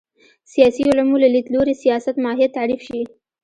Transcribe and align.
سیاسي 0.51 0.81
علومو 0.89 1.21
له 1.23 1.27
لید 1.33 1.47
لوري 1.53 1.73
سیاست 1.83 2.15
ماهیت 2.25 2.51
تعریف 2.57 2.81
شي 2.87 3.01